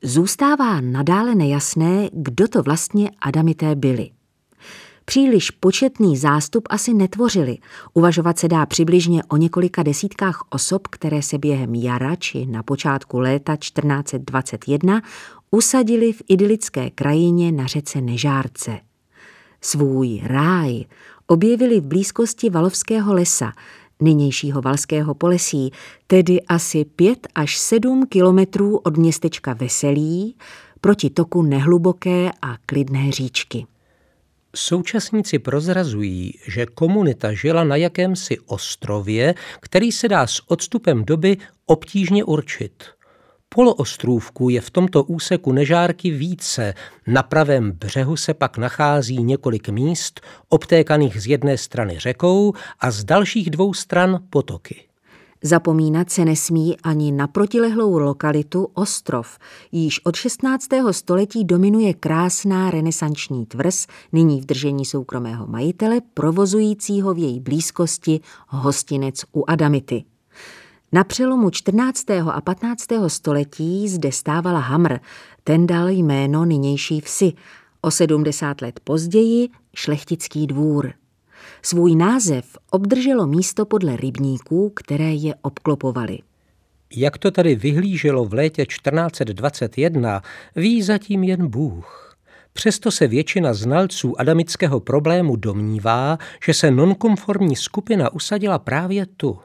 zůstává 0.02 0.80
nadále 0.80 1.34
nejasné, 1.34 2.08
kdo 2.12 2.48
to 2.48 2.62
vlastně 2.62 3.10
Adamité 3.20 3.74
byli. 3.74 4.10
Příliš 5.04 5.50
početný 5.50 6.16
zástup 6.16 6.68
asi 6.70 6.94
netvořili. 6.94 7.58
Uvažovat 7.94 8.38
se 8.38 8.48
dá 8.48 8.66
přibližně 8.66 9.22
o 9.24 9.36
několika 9.36 9.82
desítkách 9.82 10.42
osob, 10.50 10.88
které 10.88 11.22
se 11.22 11.38
během 11.38 11.74
jara 11.74 12.16
či 12.16 12.46
na 12.46 12.62
počátku 12.62 13.18
léta 13.18 13.56
1421 13.56 15.02
usadili 15.50 16.12
v 16.12 16.22
idylické 16.28 16.90
krajině 16.90 17.52
na 17.52 17.66
řece 17.66 18.00
Nežárce. 18.00 18.78
Svůj 19.60 20.20
ráj 20.24 20.84
objevili 21.26 21.80
v 21.80 21.86
blízkosti 21.86 22.50
Valovského 22.50 23.14
lesa, 23.14 23.52
nynějšího 24.00 24.62
Valského 24.62 25.14
polesí, 25.14 25.70
tedy 26.06 26.42
asi 26.42 26.84
pět 26.84 27.26
až 27.34 27.58
sedm 27.58 28.06
kilometrů 28.06 28.76
od 28.76 28.96
městečka 28.96 29.52
Veselí, 29.54 30.36
proti 30.80 31.10
toku 31.10 31.42
nehluboké 31.42 32.30
a 32.42 32.56
klidné 32.66 33.12
říčky. 33.12 33.66
Současníci 34.56 35.38
prozrazují, 35.38 36.32
že 36.48 36.66
komunita 36.66 37.32
žila 37.32 37.64
na 37.64 37.76
jakémsi 37.76 38.38
ostrově, 38.46 39.34
který 39.60 39.92
se 39.92 40.08
dá 40.08 40.26
s 40.26 40.50
odstupem 40.50 41.04
doby 41.04 41.36
obtížně 41.66 42.24
určit. 42.24 42.84
Poloostrůvků 43.48 44.48
je 44.48 44.60
v 44.60 44.70
tomto 44.70 45.04
úseku 45.04 45.52
nežárky 45.52 46.10
více, 46.10 46.74
na 47.06 47.22
pravém 47.22 47.72
břehu 47.72 48.16
se 48.16 48.34
pak 48.34 48.58
nachází 48.58 49.22
několik 49.22 49.68
míst, 49.68 50.20
obtékaných 50.48 51.22
z 51.22 51.26
jedné 51.26 51.58
strany 51.58 51.98
řekou 51.98 52.52
a 52.80 52.90
z 52.90 53.04
dalších 53.04 53.50
dvou 53.50 53.74
stran 53.74 54.18
potoky. 54.30 54.91
Zapomínat 55.44 56.10
se 56.10 56.24
nesmí 56.24 56.76
ani 56.82 57.12
na 57.12 57.26
protilehlou 57.26 57.98
lokalitu 57.98 58.68
Ostrov, 58.74 59.38
již 59.72 60.04
od 60.04 60.16
16. 60.16 60.68
století 60.90 61.44
dominuje 61.44 61.94
krásná 61.94 62.70
renesanční 62.70 63.46
tvrz, 63.46 63.86
nyní 64.12 64.40
v 64.40 64.46
držení 64.46 64.84
soukromého 64.84 65.46
majitele, 65.46 66.00
provozujícího 66.14 67.14
v 67.14 67.18
její 67.18 67.40
blízkosti 67.40 68.20
hostinec 68.48 69.24
u 69.32 69.44
Adamity. 69.50 70.04
Na 70.92 71.04
přelomu 71.04 71.50
14. 71.50 72.10
a 72.10 72.40
15. 72.40 72.86
století 73.06 73.88
zde 73.88 74.12
stávala 74.12 74.60
Hamr, 74.60 74.98
ten 75.44 75.66
dal 75.66 75.88
jméno 75.88 76.44
nynější 76.44 77.00
vsi, 77.00 77.32
o 77.80 77.90
70 77.90 78.60
let 78.60 78.80
později 78.84 79.48
šlechtický 79.74 80.46
dvůr. 80.46 80.92
Svůj 81.62 81.96
název 81.96 82.58
obdrželo 82.70 83.26
místo 83.26 83.66
podle 83.66 83.96
rybníků, 83.96 84.70
které 84.70 85.14
je 85.14 85.34
obklopovaly. 85.42 86.18
Jak 86.96 87.18
to 87.18 87.30
tady 87.30 87.54
vyhlíželo 87.54 88.24
v 88.24 88.34
létě 88.34 88.66
1421, 88.66 90.22
ví 90.56 90.82
zatím 90.82 91.24
jen 91.24 91.48
Bůh. 91.48 92.16
Přesto 92.52 92.90
se 92.90 93.06
většina 93.06 93.54
znalců 93.54 94.20
adamického 94.20 94.80
problému 94.80 95.36
domnívá, 95.36 96.18
že 96.46 96.54
se 96.54 96.70
nonkonformní 96.70 97.56
skupina 97.56 98.12
usadila 98.12 98.58
právě 98.58 99.06
tu. 99.06 99.38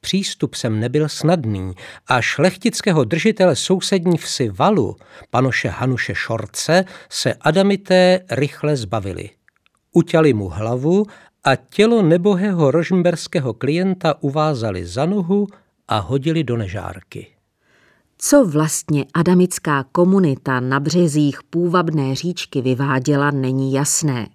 Přístup 0.00 0.54
sem 0.54 0.80
nebyl 0.80 1.08
snadný 1.08 1.72
a 2.06 2.20
šlechtického 2.20 3.04
držitele 3.04 3.56
sousední 3.56 4.18
vsi 4.18 4.48
Valu, 4.48 4.96
panoše 5.30 5.68
Hanuše 5.68 6.14
Šorce, 6.14 6.84
se 7.10 7.34
adamité 7.40 8.20
rychle 8.30 8.76
zbavili. 8.76 9.30
Utěli 9.92 10.32
mu 10.32 10.48
hlavu 10.48 11.06
a 11.44 11.56
tělo 11.56 12.02
nebohého 12.02 12.70
rožmberského 12.70 13.54
klienta 13.54 14.14
uvázali 14.22 14.86
za 14.86 15.06
nohu 15.06 15.46
a 15.88 15.98
hodili 15.98 16.44
do 16.44 16.56
nežárky. 16.56 17.26
Co 18.18 18.46
vlastně 18.46 19.06
adamická 19.14 19.84
komunita 19.92 20.60
na 20.60 20.80
březích 20.80 21.42
půvabné 21.50 22.14
říčky 22.14 22.60
vyváděla, 22.60 23.30
není 23.30 23.72
jasné. 23.72 24.28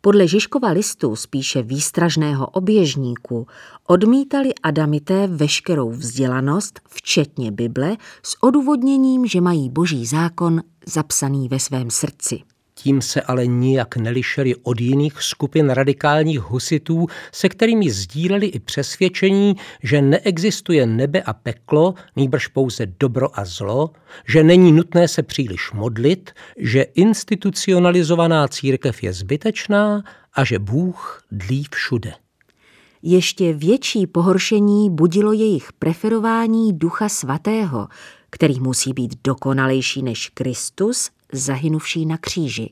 Podle 0.00 0.28
Žižkova 0.28 0.68
listu, 0.70 1.16
spíše 1.16 1.62
výstražného 1.62 2.46
oběžníku, 2.46 3.46
odmítali 3.86 4.54
adamité 4.62 5.26
veškerou 5.26 5.90
vzdělanost, 5.90 6.80
včetně 6.88 7.50
Bible, 7.50 7.96
s 8.22 8.42
odůvodněním, 8.42 9.26
že 9.26 9.40
mají 9.40 9.70
boží 9.70 10.06
zákon 10.06 10.62
zapsaný 10.86 11.48
ve 11.48 11.58
svém 11.58 11.90
srdci. 11.90 12.40
Tím 12.82 13.02
se 13.02 13.20
ale 13.20 13.46
nijak 13.46 13.96
nelišeli 13.96 14.54
od 14.62 14.80
jiných 14.80 15.22
skupin 15.22 15.70
radikálních 15.70 16.40
husitů, 16.40 17.06
se 17.32 17.48
kterými 17.48 17.90
sdíleli 17.90 18.46
i 18.46 18.60
přesvědčení, 18.60 19.56
že 19.82 20.02
neexistuje 20.02 20.86
nebe 20.86 21.22
a 21.22 21.32
peklo, 21.32 21.94
nýbrž 22.16 22.46
pouze 22.46 22.86
dobro 23.00 23.40
a 23.40 23.44
zlo, 23.44 23.90
že 24.28 24.44
není 24.44 24.72
nutné 24.72 25.08
se 25.08 25.22
příliš 25.22 25.72
modlit, 25.72 26.30
že 26.56 26.82
institucionalizovaná 26.82 28.48
církev 28.48 29.02
je 29.02 29.12
zbytečná 29.12 30.02
a 30.34 30.44
že 30.44 30.58
Bůh 30.58 31.22
dlí 31.30 31.64
všude. 31.74 32.12
Ještě 33.02 33.52
větší 33.52 34.06
pohoršení 34.06 34.90
budilo 34.90 35.32
jejich 35.32 35.72
preferování 35.72 36.72
ducha 36.72 37.08
svatého, 37.08 37.88
který 38.30 38.60
musí 38.60 38.92
být 38.92 39.14
dokonalejší 39.24 40.02
než 40.02 40.28
Kristus 40.28 41.10
zahynuvší 41.32 42.06
na 42.06 42.18
kříži. 42.18 42.70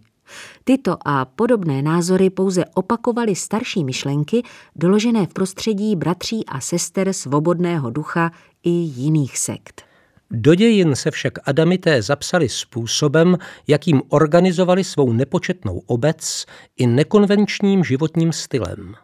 Tyto 0.65 0.97
a 1.05 1.25
podobné 1.25 1.83
názory 1.83 2.31
pouze 2.31 2.65
opakovaly 2.75 3.35
starší 3.35 3.85
myšlenky, 3.85 4.43
doložené 4.77 5.27
v 5.27 5.35
prostředí 5.35 5.97
bratří 5.97 6.47
a 6.47 6.61
sester 6.61 7.13
svobodného 7.13 7.91
ducha 7.91 8.31
i 8.63 8.71
jiných 8.71 9.39
sekt. 9.39 9.83
Do 10.31 10.55
dějin 10.55 10.95
se 10.95 11.11
však 11.11 11.33
Adamité 11.45 12.03
zapsali 12.03 12.49
způsobem, 12.49 13.39
jakým 13.67 14.03
organizovali 14.09 14.85
svou 14.85 15.13
nepočetnou 15.13 15.83
obec 15.87 16.47
i 16.77 16.87
nekonvenčním 16.87 17.85
životním 17.85 18.33
stylem. 18.33 18.95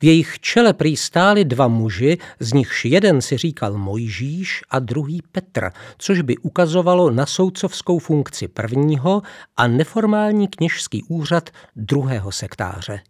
V 0.00 0.04
jejich 0.04 0.40
čele 0.40 0.72
prý 0.72 0.96
stáli 0.96 1.44
dva 1.44 1.68
muži, 1.68 2.18
z 2.40 2.52
nichž 2.52 2.84
jeden 2.84 3.20
si 3.20 3.36
říkal 3.36 3.78
Mojžíš 3.78 4.62
a 4.70 4.78
druhý 4.78 5.22
Petr, 5.32 5.70
což 5.98 6.20
by 6.20 6.36
ukazovalo 6.38 7.10
na 7.10 7.26
soudcovskou 7.26 7.98
funkci 7.98 8.48
prvního 8.48 9.22
a 9.56 9.66
neformální 9.66 10.48
kněžský 10.48 11.02
úřad 11.08 11.50
druhého 11.76 12.32
sektáře. 12.32 13.00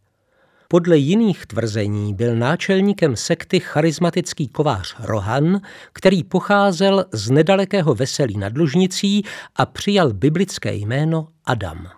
Podle 0.70 0.96
jiných 0.96 1.46
tvrzení 1.46 2.14
byl 2.14 2.36
náčelníkem 2.36 3.16
sekty 3.16 3.60
charismatický 3.60 4.48
kovář 4.48 4.96
Rohan, 4.98 5.60
který 5.92 6.24
pocházel 6.24 7.04
z 7.12 7.30
nedalekého 7.30 7.94
Veselí 7.94 8.36
nad 8.38 8.56
Lužnicí 8.56 9.22
a 9.56 9.66
přijal 9.66 10.12
biblické 10.12 10.74
jméno 10.74 11.28
Adam. 11.44 11.97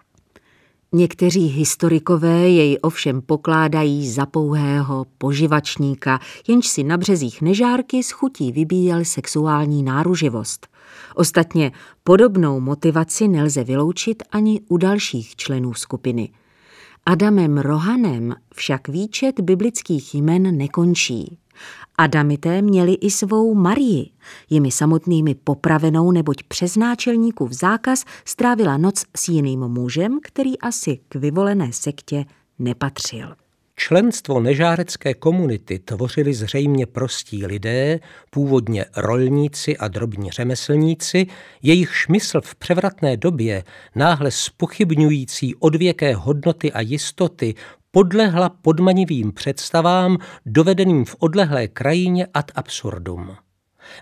Někteří 0.92 1.46
historikové 1.46 2.48
jej 2.48 2.78
ovšem 2.82 3.22
pokládají 3.22 4.10
za 4.10 4.26
pouhého 4.26 5.06
poživačníka, 5.18 6.20
jenž 6.48 6.66
si 6.66 6.84
na 6.84 6.96
březích 6.96 7.42
nežárky 7.42 8.02
s 8.02 8.10
chutí 8.10 8.52
vybíjel 8.52 9.04
sexuální 9.04 9.82
náruživost. 9.82 10.66
Ostatně 11.14 11.72
podobnou 12.04 12.60
motivaci 12.60 13.28
nelze 13.28 13.64
vyloučit 13.64 14.22
ani 14.30 14.60
u 14.68 14.76
dalších 14.76 15.36
členů 15.36 15.74
skupiny. 15.74 16.28
Adamem 17.06 17.58
Rohanem 17.58 18.34
však 18.54 18.88
výčet 18.88 19.40
biblických 19.40 20.14
jmen 20.14 20.56
nekončí. 20.56 21.38
Adamité 21.98 22.62
měli 22.62 22.92
i 22.94 23.10
svou 23.10 23.54
Marii, 23.54 24.10
jimi 24.50 24.70
samotnými 24.70 25.34
popravenou, 25.34 26.12
neboť 26.12 26.42
přes 26.42 26.76
náčelníkův 26.76 27.52
zákaz 27.52 28.04
strávila 28.24 28.76
noc 28.76 29.04
s 29.16 29.28
jiným 29.28 29.60
mužem, 29.60 30.18
který 30.22 30.58
asi 30.58 30.98
k 31.08 31.14
vyvolené 31.14 31.72
sektě 31.72 32.24
nepatřil. 32.58 33.34
Členstvo 33.76 34.40
nežárecké 34.40 35.14
komunity 35.14 35.78
tvořili 35.78 36.34
zřejmě 36.34 36.86
prostí 36.86 37.46
lidé, 37.46 38.00
původně 38.30 38.84
rolníci 38.96 39.76
a 39.76 39.88
drobní 39.88 40.30
řemeslníci, 40.30 41.26
jejich 41.62 41.96
šmysl 41.96 42.40
v 42.40 42.54
převratné 42.54 43.16
době, 43.16 43.64
náhle 43.94 44.30
spochybňující 44.30 45.54
odvěké 45.54 46.14
hodnoty 46.14 46.72
a 46.72 46.80
jistoty, 46.80 47.54
podlehla 47.90 48.48
podmanivým 48.48 49.32
představám 49.32 50.18
dovedeným 50.46 51.04
v 51.04 51.16
odlehlé 51.18 51.68
krajině 51.68 52.26
ad 52.34 52.50
absurdum. 52.54 53.36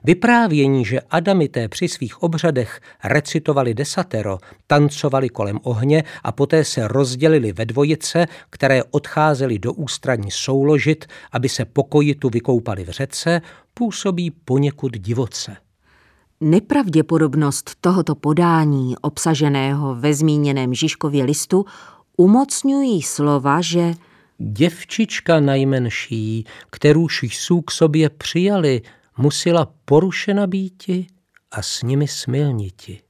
Vyprávění, 0.05 0.85
že 0.85 1.01
Adamité 1.01 1.68
při 1.68 1.88
svých 1.88 2.22
obřadech 2.22 2.81
recitovali 3.05 3.74
desatero, 3.74 4.38
tancovali 4.66 5.29
kolem 5.29 5.59
ohně 5.62 6.05
a 6.24 6.33
poté 6.33 6.64
se 6.64 6.88
rozdělili 6.88 7.53
ve 7.53 7.66
dvojice, 7.66 8.27
které 8.51 8.83
odcházely 8.90 9.59
do 9.59 9.72
ústraní 9.72 10.31
souložit, 10.31 11.07
aby 11.33 11.48
se 11.48 11.64
pokojitu 11.64 12.29
vykoupali 12.29 12.85
v 12.85 12.88
řece, 12.88 13.40
působí 13.74 14.31
poněkud 14.31 14.96
divoce. 14.96 15.57
Nepravděpodobnost 16.40 17.70
tohoto 17.81 18.14
podání, 18.14 18.96
obsaženého 19.01 19.94
ve 19.94 20.14
zmíněném 20.14 20.74
Žižkově 20.74 21.24
listu, 21.24 21.64
umocňují 22.18 23.02
slova, 23.02 23.61
že 23.61 23.94
Děvčička 24.40 25.40
najmenší, 25.40 26.44
kterouž 26.70 27.22
jsou 27.22 27.61
k 27.61 27.70
sobě 27.70 28.11
přijali, 28.11 28.83
musela 29.16 29.72
porušena 29.85 30.46
býti 30.46 31.07
a 31.50 31.62
s 31.62 31.83
nimi 31.83 32.09
smilniti. 32.09 33.00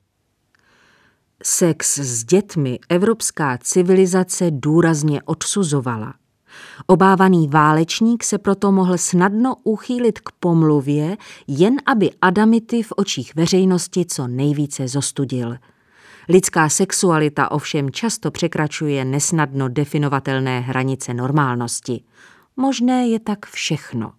Sex 1.42 1.98
s 1.98 2.24
dětmi 2.24 2.78
evropská 2.88 3.58
civilizace 3.58 4.50
důrazně 4.50 5.22
odsuzovala. 5.22 6.14
Obávaný 6.86 7.48
válečník 7.48 8.24
se 8.24 8.38
proto 8.38 8.72
mohl 8.72 8.98
snadno 8.98 9.56
uchýlit 9.64 10.20
k 10.20 10.30
pomluvě, 10.40 11.16
jen 11.46 11.76
aby 11.86 12.10
Adamity 12.22 12.82
v 12.82 12.92
očích 12.96 13.34
veřejnosti 13.34 14.04
co 14.04 14.28
nejvíce 14.28 14.88
zostudil– 14.88 15.56
Lidská 16.30 16.68
sexualita 16.68 17.50
ovšem 17.50 17.90
často 17.90 18.30
překračuje 18.30 19.04
nesnadno 19.04 19.68
definovatelné 19.68 20.60
hranice 20.60 21.14
normálnosti. 21.14 22.02
Možné 22.56 23.08
je 23.08 23.20
tak 23.20 23.46
všechno. 23.46 24.12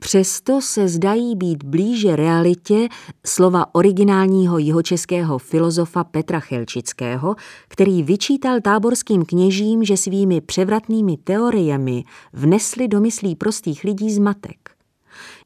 Přesto 0.00 0.60
se 0.60 0.88
zdají 0.88 1.36
být 1.36 1.64
blíže 1.64 2.16
realitě 2.16 2.88
slova 3.26 3.74
originálního 3.74 4.58
jihočeského 4.58 5.38
filozofa 5.38 6.04
Petra 6.04 6.40
Chelčického, 6.40 7.36
který 7.68 8.02
vyčítal 8.02 8.60
táborským 8.60 9.24
kněžím, 9.24 9.84
že 9.84 9.96
svými 9.96 10.40
převratnými 10.40 11.16
teoriemi 11.16 12.04
vnesli 12.32 12.88
do 12.88 13.00
myslí 13.00 13.36
prostých 13.36 13.84
lidí 13.84 14.12
zmatek. 14.12 14.70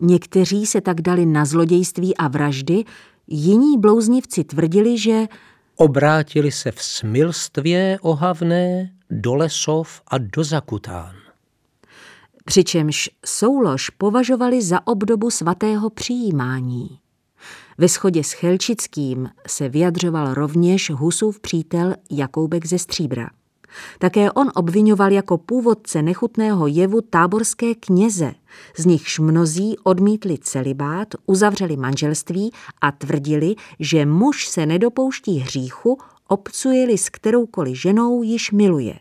Někteří 0.00 0.66
se 0.66 0.80
tak 0.80 1.00
dali 1.00 1.26
na 1.26 1.44
zlodějství 1.44 2.16
a 2.16 2.28
vraždy, 2.28 2.84
jiní 3.26 3.78
blouznivci 3.78 4.44
tvrdili, 4.44 4.98
že 4.98 5.26
Obrátili 5.80 6.52
se 6.52 6.72
v 6.72 6.82
smilstvě 6.82 7.98
ohavné 8.02 8.92
do 9.10 9.34
lesov 9.34 10.02
a 10.06 10.18
do 10.18 10.44
zakután. 10.44 11.14
Přičemž 12.44 13.10
soulož 13.26 13.90
považovali 13.90 14.62
za 14.62 14.86
obdobu 14.86 15.30
svatého 15.30 15.90
přijímání. 15.90 16.98
Ve 17.78 17.88
shodě 17.88 18.24
s 18.24 18.32
Chelčickým 18.32 19.28
se 19.46 19.68
vyjadřoval 19.68 20.34
rovněž 20.34 20.90
Husův 20.90 21.40
přítel 21.40 21.94
Jakoubek 22.10 22.66
ze 22.66 22.78
Stříbra. 22.78 23.30
Také 23.98 24.32
on 24.32 24.50
obvinoval 24.54 25.12
jako 25.12 25.38
původce 25.38 26.02
nechutného 26.02 26.66
jevu 26.66 27.00
táborské 27.00 27.74
kněze, 27.74 28.32
z 28.76 28.86
nichž 28.86 29.18
mnozí 29.18 29.76
odmítli 29.84 30.38
celibát, 30.38 31.08
uzavřeli 31.26 31.76
manželství 31.76 32.52
a 32.80 32.92
tvrdili, 32.92 33.54
že 33.80 34.06
muž 34.06 34.48
se 34.48 34.66
nedopouští 34.66 35.38
hříchu, 35.38 35.98
obcuje-li 36.28 36.98
s 36.98 37.08
kteroukoliv 37.08 37.80
ženou 37.80 38.22
již 38.22 38.52
miluje. 38.52 38.94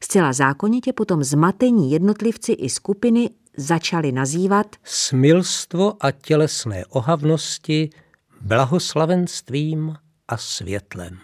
Zcela 0.00 0.32
zákonitě 0.32 0.92
potom 0.92 1.24
zmatení 1.24 1.90
jednotlivci 1.90 2.52
i 2.52 2.68
skupiny 2.68 3.30
začali 3.56 4.12
nazývat 4.12 4.66
smilstvo 4.84 5.96
a 6.00 6.10
tělesné 6.10 6.84
ohavnosti 6.86 7.90
blahoslavenstvím 8.40 9.96
a 10.28 10.36
světlem. 10.36 11.18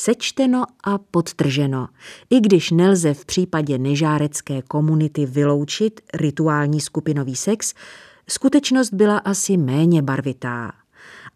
Sečteno 0.00 0.64
a 0.84 0.98
podtrženo, 0.98 1.88
i 2.30 2.40
když 2.40 2.70
nelze 2.70 3.14
v 3.14 3.24
případě 3.24 3.78
nežárecké 3.78 4.62
komunity 4.62 5.26
vyloučit 5.26 6.00
rituální 6.14 6.80
skupinový 6.80 7.36
sex, 7.36 7.74
skutečnost 8.28 8.92
byla 8.92 9.18
asi 9.18 9.56
méně 9.56 10.02
barvitá. 10.02 10.72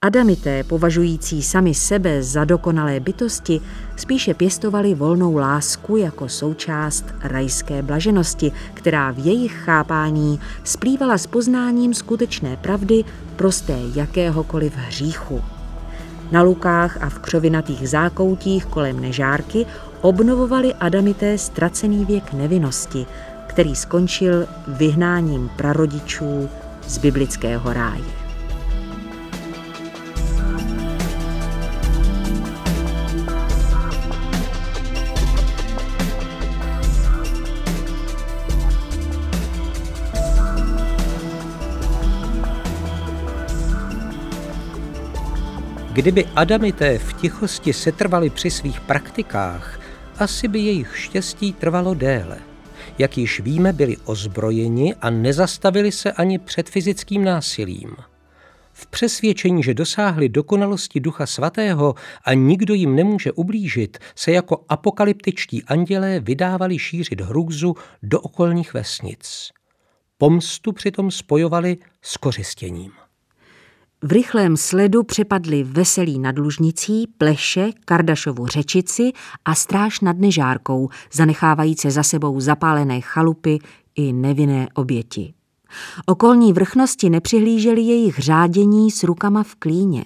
Adamité, 0.03 0.65
považující 0.65 1.43
sami 1.43 1.75
sebe 1.75 2.23
za 2.23 2.45
dokonalé 2.45 3.01
bytosti, 3.01 3.61
spíše 3.97 4.35
pěstovali 4.35 4.95
volnou 4.95 5.37
lásku 5.37 5.97
jako 5.97 6.29
součást 6.29 7.05
rajské 7.21 7.83
blaženosti, 7.83 8.53
která 8.75 9.11
v 9.11 9.19
jejich 9.19 9.53
chápání 9.53 10.41
splývala 10.65 11.19
s 11.19 11.27
poznáním 11.27 11.95
skutečné 11.95 12.57
pravdy 12.57 13.05
prosté 13.37 13.79
jakéhokoliv 13.95 14.77
hříchu. 14.77 15.43
Na 16.33 16.43
lukách 16.43 17.03
a 17.03 17.09
v 17.09 17.19
křovinatých 17.19 17.89
zákoutích 17.89 18.67
kolem 18.67 19.01
nežárky 19.01 19.67
obnovovali 20.01 20.75
Adamité 20.75 21.39
ztracený 21.39 22.05
věk 22.05 22.33
nevinnosti, 22.33 23.07
který 23.47 23.77
skončil 23.77 24.47
vyhnáním 24.69 25.51
prarodičů 25.57 26.49
z 26.87 26.99
biblického 26.99 27.73
ráje. 27.73 28.22
Kdyby 45.93 46.25
Adamité 46.37 46.99
v 46.99 47.13
tichosti 47.13 47.73
setrvali 47.73 48.31
při 48.31 48.51
svých 48.51 48.81
praktikách, 48.81 49.81
asi 50.19 50.49
by 50.49 50.59
jejich 50.59 50.99
štěstí 50.99 51.53
trvalo 51.53 51.95
déle. 51.95 52.39
Jak 52.99 53.19
již 53.19 53.41
víme, 53.41 53.73
byli 53.73 53.97
ozbrojeni 54.05 54.95
a 54.95 55.11
nezastavili 55.11 55.93
se 55.93 56.13
ani 56.13 56.39
před 56.39 56.71
fyzickým 56.71 57.25
násilím. 57.25 57.97
V 58.73 58.87
přesvědčení, 58.87 59.63
že 59.63 59.75
dosáhli 59.75 60.29
dokonalosti 60.29 61.01
Ducha 61.01 61.27
Svatého 61.27 61.95
a 62.25 62.35
nikdo 62.35 62.75
jim 62.75 62.97
nemůže 62.97 63.33
ublížit, 63.33 63.99
se 64.17 64.33
jako 64.33 64.65
apokalyptičtí 64.69 65.65
andělé 65.65 66.21
vydávali 66.21 66.79
šířit 66.79 67.21
hrůzu 67.21 67.75
do 68.03 68.21
okolních 68.21 68.75
vesnic. 68.75 69.51
Pomstu 70.19 70.73
přitom 70.73 71.11
spojovali 71.11 71.77
s 72.03 72.17
kořistěním. 72.17 73.02
V 74.05 74.13
rychlém 74.13 74.57
sledu 74.57 75.03
přepadli 75.03 75.65
veselí 75.65 76.19
nad 76.19 76.39
Lužnicí, 76.39 77.07
Pleše, 77.19 77.71
Kardašovu 77.85 78.47
řečici 78.47 79.13
a 79.45 79.55
stráž 79.55 80.01
nad 80.01 80.19
Nežárkou, 80.19 80.89
zanechávajíce 81.13 81.91
za 81.91 82.03
sebou 82.03 82.41
zapálené 82.41 83.01
chalupy 83.01 83.59
i 83.95 84.13
nevinné 84.13 84.69
oběti. 84.75 85.35
Okolní 86.07 86.53
vrchnosti 86.53 87.11
nepřihlíželi 87.11 87.81
jejich 87.81 88.19
řádění 88.19 88.91
s 88.91 89.05
rukama 89.05 89.43
v 89.43 89.55
klíně. 89.55 90.05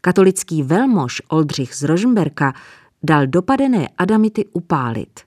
Katolický 0.00 0.62
velmož 0.62 1.22
Oldřich 1.28 1.74
z 1.74 1.82
Rožmberka 1.82 2.54
dal 3.02 3.26
dopadené 3.26 3.88
Adamity 3.98 4.44
upálit. 4.52 5.20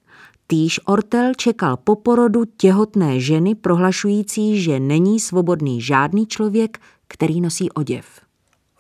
Týž 0.48 0.80
Ortel 0.86 1.34
čekal 1.34 1.78
po 1.78 1.96
porodu 1.96 2.44
těhotné 2.58 3.20
ženy 3.20 3.56
prohlašující, 3.56 4.62
že 4.62 4.80
není 4.80 5.20
svobodný 5.20 5.82
žádný 5.82 6.28
člověk, 6.28 6.80
který 7.10 7.42
nosí 7.42 7.72
oděv. 7.72 8.06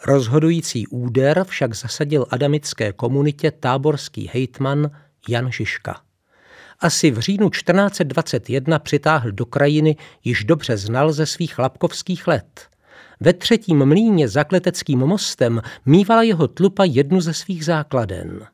Rozhodující 0.06 0.88
úder 0.88 1.44
však 1.44 1.74
zasadil 1.74 2.26
adamické 2.30 2.94
komunitě 2.94 3.52
táborský 3.52 4.30
hejtman 4.34 4.92
Jan 5.30 5.52
Žižka. 5.52 6.02
Asi 6.80 7.12
v 7.12 7.20
říjnu 7.20 7.50
1421 7.50 8.80
přitáhl 8.80 9.32
do 9.32 9.46
krajiny 9.46 9.96
již 10.24 10.44
dobře 10.44 10.78
znal 10.78 11.12
ze 11.12 11.26
svých 11.26 11.60
lapkovských 11.60 12.28
let. 12.28 12.68
Ve 13.20 13.34
třetím 13.34 13.86
mlíně 13.86 14.28
za 14.28 14.44
kleteckým 14.44 15.00
mostem 15.00 15.62
mývala 15.86 16.24
jeho 16.24 16.48
tlupa 16.48 16.84
jednu 16.84 17.22
ze 17.22 17.34
svých 17.34 17.66
základen. 17.66 18.48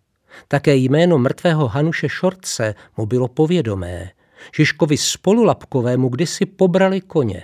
Také 0.48 0.76
jméno 0.76 1.18
mrtvého 1.18 1.68
Hanuše 1.68 2.10
Šorce 2.10 2.76
mu 2.98 3.06
bylo 3.06 3.28
povědomé. 3.28 4.10
Žižkovi 4.56 4.98
spolulapkovému 4.98 6.10
kdysi 6.10 6.46
pobrali 6.46 7.02
koně. 7.02 7.44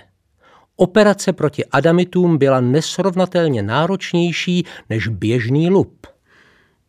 Operace 0.76 1.32
proti 1.32 1.64
adamitům 1.64 2.38
byla 2.38 2.60
nesrovnatelně 2.60 3.62
náročnější 3.62 4.66
než 4.90 5.08
běžný 5.08 5.70
lup. 5.70 6.06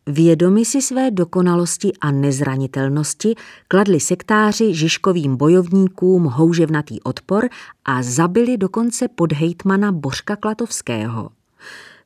Vědomi 0.08 0.66
si 0.66 0.82
své 0.82 1.12
dokonalosti 1.12 1.92
a 2.02 2.12
nezranitelnosti 2.12 3.36
kladli 3.68 4.00
sektáři 4.00 4.74
Žižkovým 4.74 5.38
bojovníkům 5.38 6.24
houževnatý 6.24 7.02
odpor 7.02 7.50
a 7.86 8.04
zabili 8.04 8.58
dokonce 8.58 9.08
podhejtmana 9.08 9.92
Božka 9.92 10.36
Klatovského. 10.36 11.30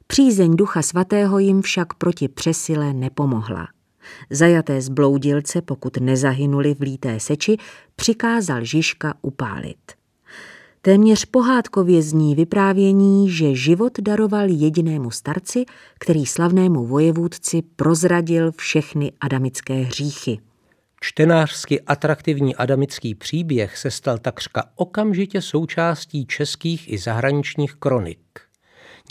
Přízeň 0.08 0.56
ducha 0.56 0.82
svatého 0.82 1.40
jim 1.40 1.62
však 1.62 1.94
proti 1.94 2.28
přesile 2.28 2.94
nepomohla. 2.94 3.68
Zajaté 4.30 4.82
zbloudilce, 4.82 5.62
pokud 5.62 5.98
nezahynuli 5.98 6.74
v 6.74 6.82
líté 6.82 7.20
seči, 7.20 7.58
přikázal 7.96 8.64
Žižka 8.64 9.14
upálit. 9.22 9.97
Téměř 10.88 11.26
pohádkově 11.26 12.02
zní 12.02 12.36
vyprávění, 12.36 13.30
že 13.30 13.56
život 13.56 14.00
daroval 14.00 14.50
jedinému 14.50 15.12
starci, 15.12 15.66
který 16.00 16.26
slavnému 16.26 16.86
vojevůdci 16.86 17.62
prozradil 17.76 18.52
všechny 18.52 19.12
adamické 19.22 19.74
hříchy. 19.74 20.40
Čtenářsky 21.02 21.82
atraktivní 21.82 22.56
adamický 22.56 23.16
příběh 23.16 23.78
se 23.78 23.92
stal 23.92 24.18
takřka 24.18 24.64
okamžitě 24.76 25.42
součástí 25.42 26.26
českých 26.26 26.92
i 26.94 26.98
zahraničních 26.98 27.74
kronik. 27.74 28.20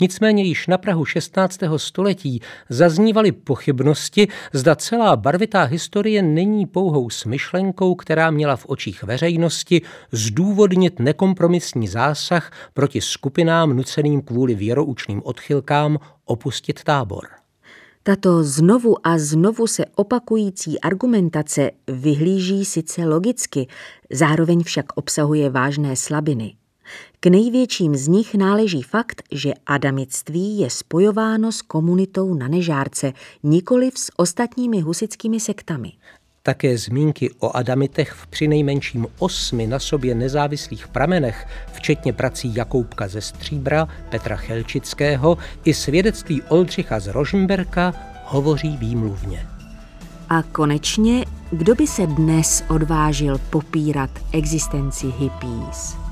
Nicméně 0.01 0.43
již 0.43 0.67
na 0.67 0.77
Prahu 0.77 1.05
16. 1.05 1.59
století 1.77 2.41
zaznívaly 2.69 3.31
pochybnosti, 3.31 4.27
zda 4.53 4.75
celá 4.75 5.15
barvitá 5.15 5.63
historie 5.63 6.21
není 6.21 6.65
pouhou 6.65 7.09
smyšlenkou, 7.09 7.95
která 7.95 8.31
měla 8.31 8.55
v 8.55 8.65
očích 8.65 9.03
veřejnosti 9.03 9.81
zdůvodnit 10.11 10.99
nekompromisní 10.99 11.87
zásah 11.87 12.51
proti 12.73 13.01
skupinám 13.01 13.69
nuceným 13.69 14.21
kvůli 14.21 14.55
věroučným 14.55 15.21
odchylkám 15.25 15.97
opustit 16.25 16.83
tábor. 16.83 17.27
Tato 18.03 18.43
znovu 18.43 19.07
a 19.07 19.17
znovu 19.17 19.67
se 19.67 19.85
opakující 19.95 20.79
argumentace 20.79 21.71
vyhlíží 21.87 22.65
sice 22.65 23.05
logicky, 23.05 23.67
zároveň 24.11 24.63
však 24.63 24.85
obsahuje 24.95 25.49
vážné 25.49 25.95
slabiny. 25.95 26.55
K 27.19 27.25
největším 27.25 27.95
z 27.95 28.07
nich 28.07 28.35
náleží 28.35 28.81
fakt, 28.81 29.23
že 29.31 29.53
adamictví 29.65 30.59
je 30.59 30.69
spojováno 30.69 31.51
s 31.51 31.61
komunitou 31.61 32.33
na 32.33 32.47
Nežárce, 32.47 33.13
nikoliv 33.43 33.97
s 33.97 34.11
ostatními 34.15 34.81
husickými 34.81 35.39
sektami. 35.39 35.91
Také 36.43 36.77
zmínky 36.77 37.29
o 37.39 37.57
adamitech 37.57 38.11
v 38.11 38.27
přinejmenším 38.27 39.07
osmi 39.19 39.67
na 39.67 39.79
sobě 39.79 40.15
nezávislých 40.15 40.87
pramenech, 40.87 41.47
včetně 41.73 42.13
prací 42.13 42.55
Jakoubka 42.55 43.07
ze 43.07 43.21
Stříbra, 43.21 43.87
Petra 44.09 44.35
Chelčického 44.35 45.37
i 45.65 45.73
svědectví 45.73 46.41
Oldřicha 46.41 46.99
z 46.99 47.07
Rožmberka 47.07 47.93
hovoří 48.25 48.77
výmluvně. 48.77 49.47
A 50.29 50.43
konečně, 50.43 51.25
kdo 51.51 51.75
by 51.75 51.87
se 51.87 52.07
dnes 52.07 52.63
odvážil 52.69 53.37
popírat 53.49 54.09
existenci 54.33 55.07
hippies? 55.07 56.06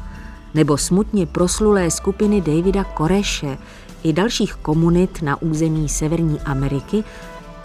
Nebo 0.56 0.78
smutně 0.78 1.26
proslulé 1.26 1.92
skupiny 1.92 2.42
Davida 2.42 2.84
Koreše 2.84 3.58
i 4.04 4.14
dalších 4.14 4.56
komunit 4.56 5.22
na 5.22 5.42
území 5.42 5.90
Severní 5.90 6.40
Ameriky, 6.40 7.04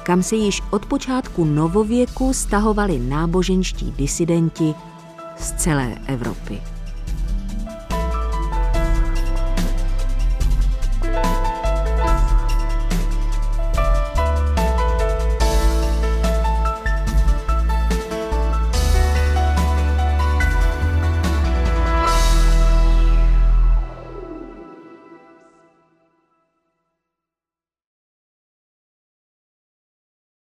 kam 0.03 0.23
se 0.23 0.37
již 0.37 0.63
od 0.71 0.87
počátku 0.87 1.45
novověku 1.45 2.35
stahovali 2.35 2.99
náboženští 2.99 3.91
disidenti 3.91 4.75
z 5.39 5.53
celé 5.53 5.99
Evropy. 6.07 6.61